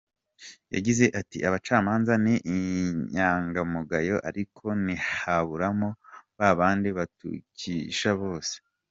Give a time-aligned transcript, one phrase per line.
[0.75, 5.89] Yagize ati “Abacamanza ni inyangamugayo ariko ntihaburamo
[6.39, 8.55] babandi batukisha bose.